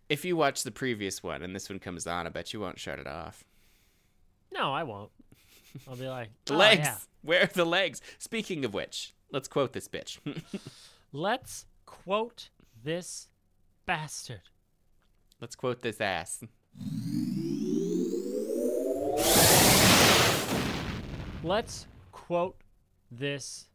[0.10, 2.80] if you watch the previous one and this one comes on, I bet you won't
[2.80, 3.44] shut it off.
[4.54, 5.12] No, I won't.
[5.88, 6.86] I'll be like, "Oh, legs.
[6.86, 6.98] yeah.
[7.22, 8.02] Where are the legs?
[8.18, 10.20] Speaking of which, let's quote this bitch.
[11.12, 12.50] Let's quote
[12.84, 13.30] this
[13.86, 14.42] bastard.
[15.40, 16.44] let's quote this ass.
[21.42, 22.58] Let's quote
[23.10, 23.68] this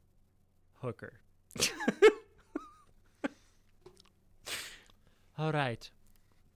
[0.83, 1.15] hooker.
[5.41, 5.91] All right.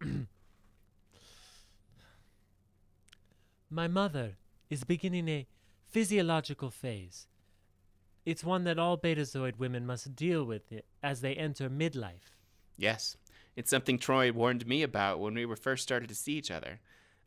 [3.71, 4.37] My mother
[4.69, 5.47] is beginning a
[5.87, 7.27] physiological phase.
[8.27, 10.65] It's one that all Betazoid women must deal with
[11.03, 12.37] as they enter midlife.
[12.77, 13.17] Yes,
[13.57, 16.81] it's something Troi warned me about when we were first started to see each other.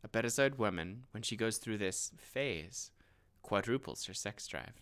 [0.04, 2.92] A Betazoid woman, when she goes through this phase,
[3.42, 4.80] quadruples her sex drive.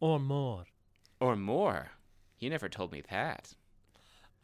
[0.00, 0.64] Or more.
[1.20, 1.92] Or more.
[2.40, 3.54] You never told me that.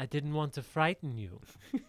[0.01, 1.41] I didn't want to frighten you.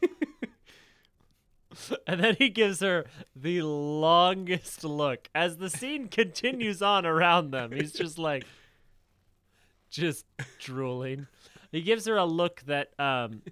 [2.08, 7.72] and then he gives her the longest look as the scene continues on around them.
[7.72, 8.46] He's just like,
[9.90, 10.26] just
[10.60, 11.28] drooling.
[11.72, 13.44] He gives her a look that um,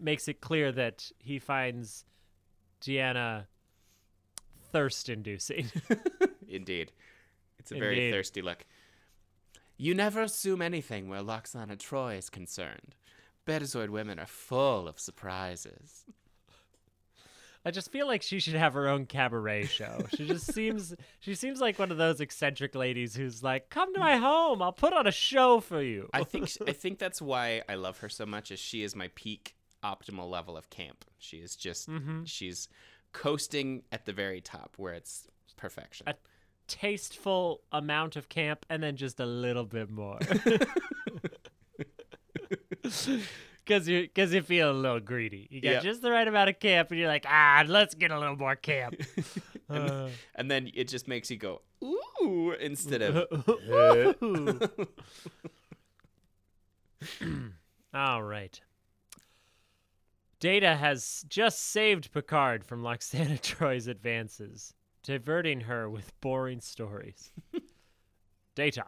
[0.00, 2.04] makes it clear that he finds
[2.80, 3.44] Deanna
[4.72, 5.70] thirst inducing.
[6.48, 6.92] Indeed.
[7.58, 8.64] It's a very thirsty look.
[9.76, 12.94] You never assume anything where Lwaxana Troi is concerned.
[13.46, 16.04] Betazoid women are full of surprises.
[17.64, 20.06] I just feel like she should have her own cabaret show.
[20.16, 23.98] She just seems she seems like one of those eccentric ladies who's like, "Come to
[24.00, 24.62] my home.
[24.62, 27.98] I'll put on a show for you." I think I think that's why I love
[27.98, 31.04] her so much is she is my peak optimal level of camp.
[31.18, 32.24] She is just Mm-hmm.
[32.24, 32.68] she's
[33.12, 36.08] coasting at the very top where it's perfection.
[36.08, 36.14] A
[36.68, 40.18] tasteful amount of camp and then just a little bit more.
[43.66, 45.48] Cause you, cause you feel a little greedy.
[45.50, 45.82] You got Yep.
[45.82, 48.54] just the right amount of camp, and you're like, ah, let's get a little more
[48.54, 48.94] camp.
[49.68, 53.26] and, Uh, and then it just makes you go ooh instead of
[57.94, 58.60] All right.
[60.38, 67.32] Data has just saved Picard from Lwaxana Troi's advances, diverting her with boring stories.
[68.54, 68.84] Data,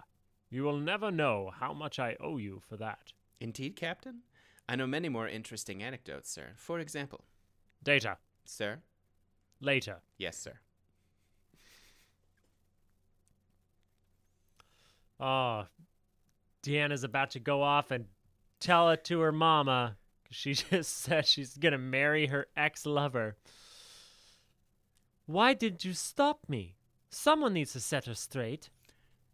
[0.51, 3.13] you will never know how much I owe you for that.
[3.41, 4.21] Indeed, Captain.
[4.69, 6.53] I know many more interesting anecdotes, sir.
[6.57, 7.25] For example,
[7.83, 8.81] Data, sir.
[9.61, 9.99] later.
[10.19, 10.59] Yes, sir.
[15.21, 15.67] Oh,
[16.63, 18.07] Deanna's about to go off and
[18.61, 19.97] tell it to her mama.
[20.31, 23.37] She just said she's gonna marry her ex lover.
[25.27, 26.77] Why didn't you stop me?
[27.11, 28.71] Someone needs to set her straight.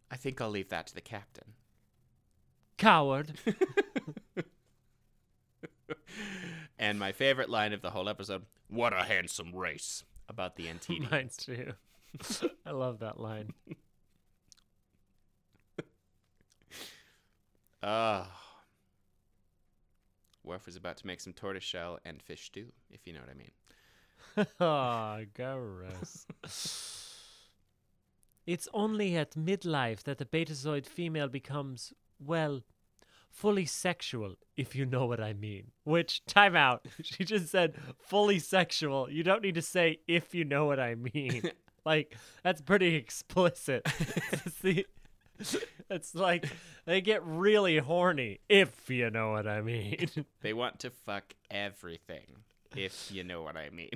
[0.09, 1.53] I think I'll leave that to the captain.
[2.77, 3.33] Coward.
[6.79, 10.99] and my favorite line of the whole episode: "What a handsome race!" About the Antedi.
[11.11, 11.73] Mine too.
[12.65, 13.53] I love that line.
[17.83, 18.27] Oh.
[20.43, 23.33] Worf was about to make some tortoiseshell and fish stew, if you know what I
[23.33, 23.51] mean.
[24.59, 26.25] oh, gross.
[28.45, 32.61] it's only at midlife that the betazoid female becomes, well,
[33.29, 35.71] fully sexual, if you know what I mean.
[35.83, 36.85] Which, time out.
[37.03, 39.09] She just said fully sexual.
[39.09, 41.43] You don't need to say if you know what I mean.
[41.85, 43.83] like, that's pretty explicit.
[44.61, 44.87] the-
[45.89, 46.45] it's like
[46.85, 50.07] they get really horny, if you know what I mean.
[50.41, 52.37] They want to fuck everything,
[52.73, 53.91] if you know what I mean.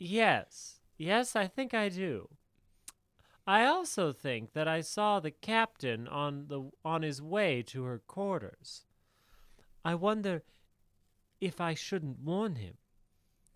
[0.00, 0.80] Yes.
[0.96, 2.28] Yes, I think I do.
[3.48, 8.02] I also think that I saw the captain on the on his way to her
[8.06, 8.84] quarters.
[9.82, 10.42] I wonder
[11.40, 12.74] if I shouldn't warn him.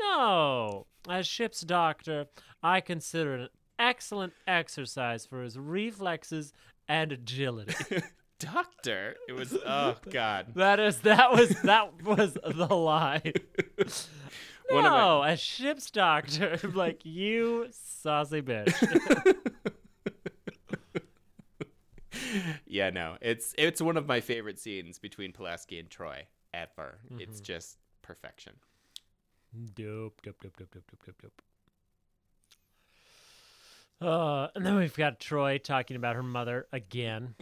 [0.01, 2.25] No, as ship's doctor,
[2.63, 6.55] I consider it an excellent exercise for his reflexes
[6.89, 7.75] and agility.
[8.39, 10.55] Doctor, it was oh god.
[10.57, 13.33] that is that was that was the line.
[14.71, 16.59] One of my- No, a ship's doctor.
[16.75, 18.75] like you saucy bitch.
[22.67, 26.23] Yeah, no, it's it's one of my favorite scenes between Pulaski and Troi
[26.55, 26.99] ever.
[27.19, 27.45] It's Mm-hmm.
[27.45, 28.55] just perfection.
[29.75, 31.43] dope, dope, dope, dope, dope, dope, dope, dope.
[34.01, 37.35] Uh, and then we've got Troi talking about her mother again.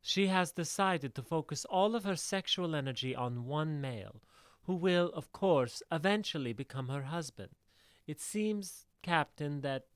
[0.00, 4.22] She has decided to focus all of her sexual energy on one male,
[4.62, 7.50] who will, of course, eventually become her husband.
[8.06, 9.86] It seems, Captain, that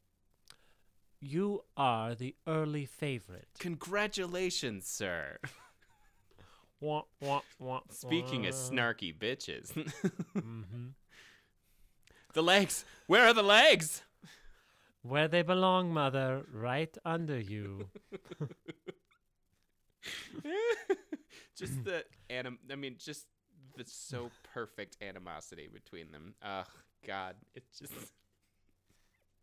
[1.23, 3.47] you are the early favorite.
[3.61, 5.39] Congratulations, sir.
[6.81, 9.73] Wah, wah, wah, Speaking of snarky bitches.
[10.35, 10.95] Mhm.
[12.35, 12.85] the legs.
[13.07, 14.03] Where are the legs?
[15.03, 17.89] Where they belong, mother, right under you.
[21.57, 23.27] just the anim I mean just
[23.77, 26.35] the so perfect animosity between them.
[26.43, 26.67] Ugh,
[27.07, 27.37] god.
[27.55, 27.93] It's just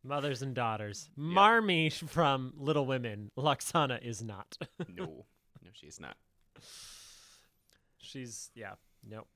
[0.04, 1.10] Mothers and daughters.
[1.16, 3.32] Marmee from Little Women.
[3.38, 4.58] Lwaxana is not.
[4.88, 5.26] no.
[5.62, 6.16] No, she's not.
[7.98, 8.74] She's, yeah,
[9.08, 9.28] nope.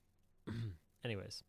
[1.05, 1.43] Anyways,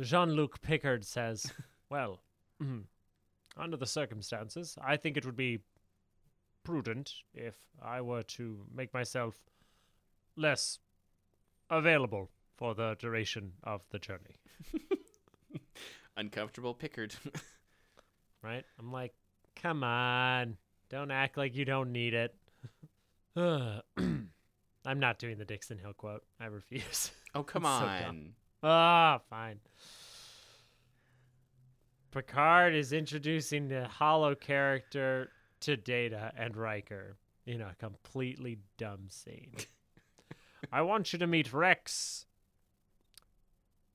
[0.00, 1.52] Jean Luc Picard says,
[1.90, 2.20] Well,
[3.56, 5.60] under the circumstances, I think it would be
[6.64, 9.36] prudent if I were to make myself
[10.36, 10.78] less
[11.70, 14.36] available for the duration of the journey.
[16.16, 17.14] Uncomfortable Picard.
[18.46, 18.64] Right?
[18.78, 19.12] I'm like,
[19.60, 20.56] come on,
[20.88, 22.32] don't act like you don't need it.
[23.36, 24.30] I'm
[25.00, 26.22] not doing the Dixon Hill quote.
[26.38, 27.10] I refuse.
[27.34, 28.34] oh, come so on.
[28.62, 29.58] Ah, fine.
[32.12, 35.30] Picard is introducing the holo character
[35.60, 39.54] to Data and Riker in a completely dumb scene.
[40.72, 42.26] I want you to meet Rex.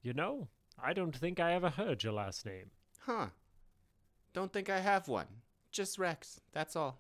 [0.02, 2.72] You know, I don't think I ever heard your last name.
[3.00, 3.28] huh.
[4.34, 5.28] Don't think I have one.
[5.72, 6.42] Just Rex.
[6.54, 7.00] That's all.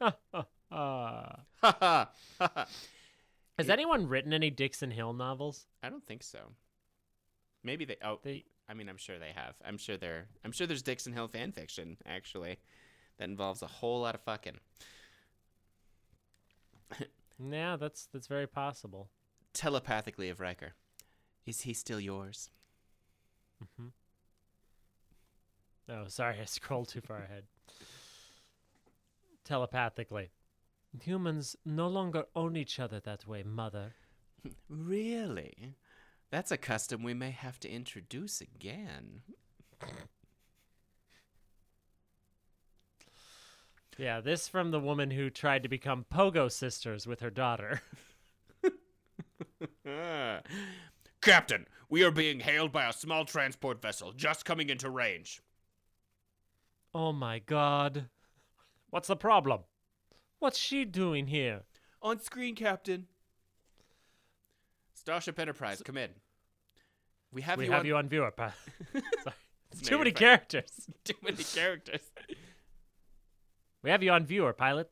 [0.00, 0.46] Ha ha.
[1.60, 2.10] ha,
[2.40, 2.66] ha.
[3.58, 5.66] Has anyone written any Dixon Hill novels?
[5.82, 6.38] I don't think so.
[7.64, 9.56] Maybe they oh They I mean I'm sure they have.
[9.64, 12.58] I'm sure there I'm sure there's Dixon Hill fan fiction, actually.
[13.18, 14.58] That involves a whole lot of fucking.
[17.40, 19.10] Yeah, that's that's very possible.
[19.52, 20.74] Telepathically of Riker.
[21.46, 22.50] Is he still yours?
[23.62, 23.88] Mm-hmm.
[25.88, 27.44] Oh, sorry, I scrolled too far ahead.
[29.44, 30.30] Telepathically.
[31.02, 33.94] Humans no longer own each other that way, Mother.
[34.68, 35.74] Really?
[36.30, 39.22] That's a custom we may have to introduce again.
[43.96, 47.82] Yeah, this from the woman who tried to become Pogo sisters with her daughter.
[51.20, 55.42] Captain, we are being hailed by a small transport vessel just coming into range.
[56.94, 58.08] Oh my god.
[58.90, 59.60] What's the problem?
[60.38, 61.62] What's she doing here?
[62.00, 63.06] On screen, Captain.
[64.94, 66.10] Starship Enterprise, come in.
[67.32, 68.30] We have we you have on you on viewer.
[68.30, 68.54] Pa-
[68.92, 69.36] Sorry.
[69.72, 70.88] It's too many characters.
[71.04, 72.00] too many characters.
[73.82, 74.90] We have you on viewer, pilot.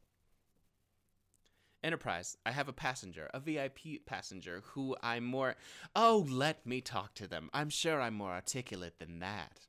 [1.82, 5.55] Enterprise, I have a passenger, a VIP passenger who I'm more.
[5.94, 7.49] Oh, let me talk to them.
[7.53, 9.66] I'm sure I'm more articulate than that.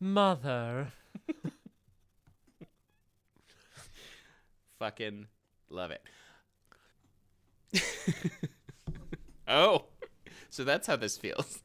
[0.00, 0.92] Mother.
[4.78, 5.26] Fucking
[5.70, 6.02] love it.
[9.48, 9.84] oh,
[10.50, 11.62] so that's how this feels.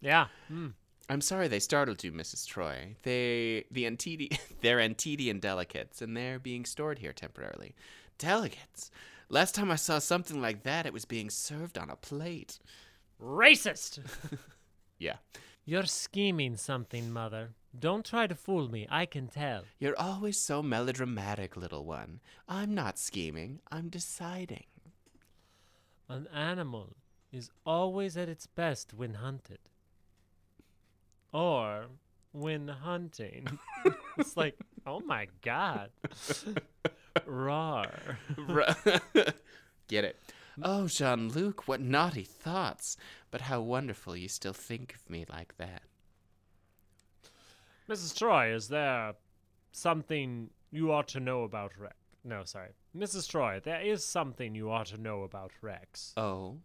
[0.00, 0.26] Yeah.
[0.52, 0.72] Mm.
[1.08, 2.46] I'm sorry they startled you, Mrs.
[2.46, 2.96] Troi.
[3.02, 7.74] They, the Antedi, they're Antedian delegates, and they're being stored here temporarily.
[8.18, 8.90] Delegates?
[9.28, 12.58] Last time I saw something like that, it was being served on a plate.
[13.22, 14.00] Racist.
[14.98, 15.16] Yeah.
[15.68, 17.48] You're scheming something, Mother.
[17.76, 18.86] Don't try to fool me.
[18.88, 19.64] I can tell.
[19.80, 22.20] You're always so melodramatic, little one.
[22.48, 24.66] I'm not scheming, I'm deciding.
[26.08, 26.94] An animal
[27.32, 29.58] is always at its best when hunted.
[31.32, 31.86] Or
[32.30, 33.58] when hunting.
[34.18, 34.56] it's like,
[34.86, 35.90] oh my god.
[37.26, 37.90] Rar.
[39.88, 40.16] Get it?
[40.62, 42.96] Oh, Jean Luc, what naughty thoughts!
[43.36, 45.82] But how wonderful you still think of me like that.
[47.86, 48.14] Mrs.
[48.16, 49.12] Troi, is there
[49.72, 51.94] something you ought to know about Rex?
[52.24, 52.70] No, sorry.
[52.96, 53.28] Mrs.
[53.30, 56.14] Troi, there is something you ought to know about Rex.
[56.16, 56.56] Oh?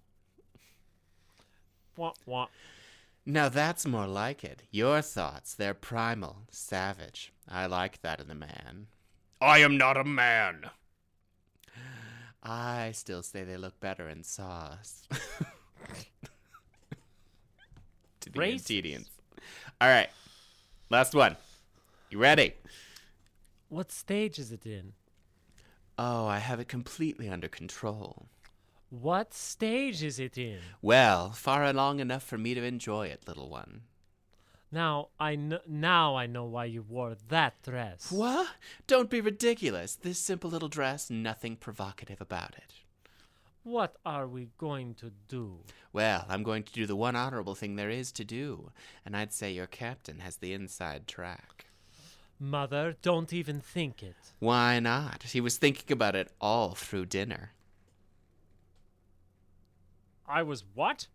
[1.98, 2.48] Wah, wah.
[3.26, 4.64] Now that's more like it.
[4.72, 7.34] Your thoughts, they're primal, savage.
[7.50, 8.88] I like that in a man.
[9.42, 10.70] I am not a man!
[12.42, 15.04] I still say they look better in sauce.
[18.22, 18.68] to the Racist.
[18.68, 19.08] Antedians.
[19.80, 20.10] All right.
[20.90, 21.38] Last one.
[22.10, 22.54] You ready?
[23.70, 24.94] What stage is it in?
[25.98, 28.28] Oh, I have it completely under control.
[28.90, 30.60] What stage is it in?
[30.82, 33.84] Well, far along enough for me to enjoy it, little one.
[34.72, 38.12] Now I kn- now I know why you wore that dress.
[38.12, 38.48] What?
[38.88, 39.96] Don't be ridiculous.
[39.96, 42.74] This simple little dress, nothing provocative about it.
[43.64, 45.60] What are we going to do?
[45.94, 48.72] Well, I'm going to do the one honorable thing there is to do,
[49.06, 51.66] and I'd say your captain has the inside track.
[52.40, 54.16] Mother, don't even think it.
[54.40, 55.24] Why not?
[55.24, 57.52] He was thinking about it all through dinner.
[60.28, 61.08] I was what?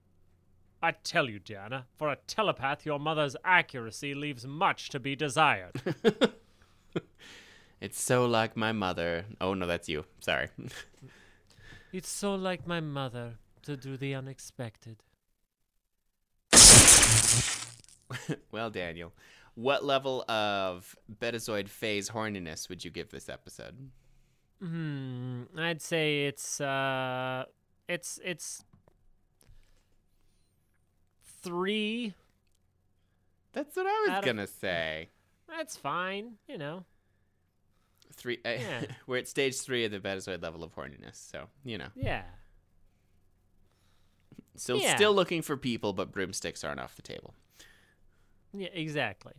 [0.81, 5.81] I tell you, Deanna, for a telepath, your mother's accuracy leaves much to be desired.
[7.81, 9.27] It's so like my mother.
[9.41, 10.05] Oh, no, that's you.
[10.21, 10.49] Sorry.
[11.97, 15.03] it's so like my mother to do the unexpected.
[18.53, 19.15] well, Daniel,
[19.55, 23.91] what level of Betazoid phase horniness would you give this episode?
[24.61, 27.45] Hmm, I'd say it's uh
[27.89, 28.63] it's it's
[31.43, 32.13] three.
[33.55, 35.09] That's what I was gonna say.
[35.49, 36.85] That's fine, you know.
[38.17, 38.39] Three.
[38.45, 38.81] Uh, Yeah.
[39.07, 41.89] we're at stage three of the Betazoid level of horniness, so you know.
[41.95, 42.23] Yeah.
[44.57, 44.97] Still, Yeah.
[44.97, 47.35] still looking for people, but broomsticks aren't off the table.
[48.55, 49.35] Yeah, exactly.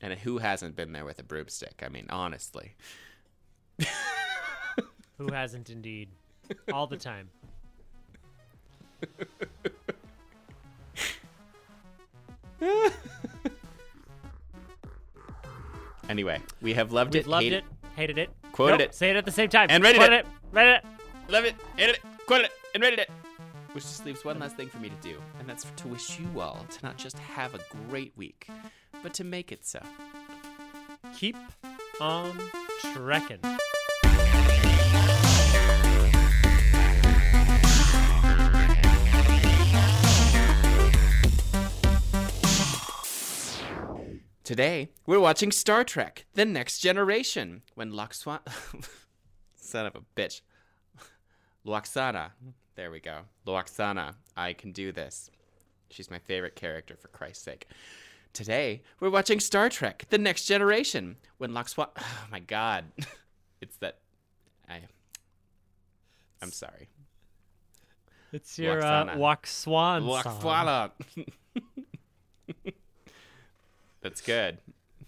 [0.00, 1.82] And who hasn't been there with a broomstick?
[1.84, 2.74] I mean, honestly.
[5.18, 6.08] Who hasn't indeed?
[6.72, 7.28] All the time.
[16.10, 18.94] Anyway, we have loved We've it, loved hated it, hated it, Quoted Nope, it.
[18.96, 19.68] Say it at the same time.
[19.70, 20.26] And rated Quoted it.
[20.26, 20.26] it.
[20.50, 20.84] Rated it.
[21.30, 23.10] Love it, hated it, quoted it, and rated it.
[23.70, 26.40] Which just leaves one last thing for me to do, and that's to wish you
[26.40, 28.48] all to not just have a great week,
[29.04, 29.80] but to make it so.
[31.16, 31.36] Keep
[32.00, 32.36] on
[32.92, 33.38] trekking.
[44.50, 48.40] Today, we're watching Star Trek The Next Generation when Loxwa.
[49.54, 50.40] Son of a bitch.
[51.64, 52.30] Loaxana.
[52.74, 53.20] There we go.
[53.46, 54.16] Loaxana.
[54.36, 55.30] I can do this.
[55.88, 57.68] She's my favorite character, for Christ's sake.
[58.32, 61.18] Today, we're watching Star Trek The Next Generation.
[61.38, 61.90] When Loxwa.
[61.96, 62.86] Oh my god.
[63.60, 63.98] it's that.
[64.68, 64.80] I.
[66.42, 66.88] I'm sorry.
[68.32, 69.16] It's your uh, Loxana.
[69.16, 70.90] Walk Swan song.
[74.00, 74.02] Loxwala.
[74.02, 74.58] That's good.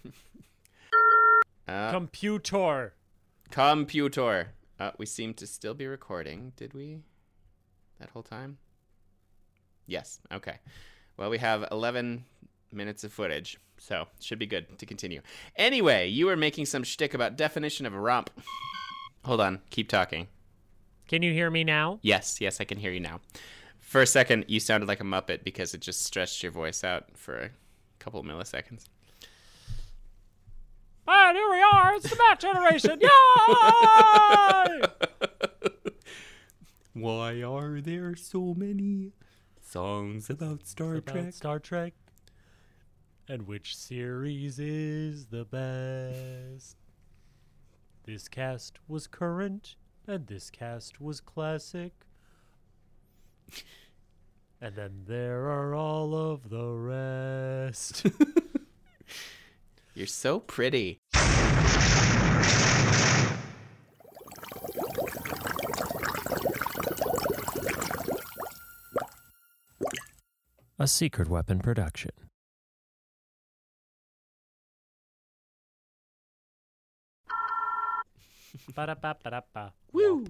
[1.65, 2.93] Uh, Computer.
[3.49, 4.49] computer.
[4.77, 6.51] Uh, we seem to still be recording.
[6.57, 6.97] Did we?
[8.01, 8.57] That whole time?
[9.87, 10.19] Yes.
[10.29, 10.57] Okay.
[11.15, 12.25] Well, we have 11
[12.73, 15.21] minutes of footage, so should be good to continue.
[15.55, 18.29] Anyway, you were making some shtick about definition of a romp.
[19.23, 19.61] Hold on.
[19.69, 20.27] Keep talking.
[21.07, 21.99] Can you hear me now?
[22.01, 23.21] Yes, yes, I can hear you now.
[23.79, 27.05] For a second, you sounded like a Muppet because it just stretched your voice out
[27.15, 27.49] for a
[28.03, 28.85] couple of milliseconds.
[31.07, 31.93] And here we are.
[31.95, 32.99] It's the Matt generation.
[33.01, 33.09] Yay!
[36.93, 39.13] Why are there so many
[39.73, 41.93] songs about Star About Star Trek.
[43.27, 46.77] And which series is the best?
[48.03, 49.75] This cast was current,
[50.05, 51.93] and this cast was classic.
[54.63, 58.05] And then there are all of the rest.
[59.93, 61.01] You're so pretty.
[70.79, 72.11] A secret weapon production.
[78.73, 79.73] Ba-da-ba-ba-da-ba.
[79.91, 80.27] Woo!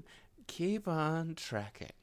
[0.48, 2.03] Keep on tracking.